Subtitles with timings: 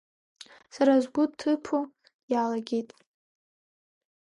[0.73, 1.79] Сара сгәы ҭыԥо
[2.31, 2.89] иалагеит.